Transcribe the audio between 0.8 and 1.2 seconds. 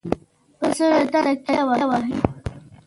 له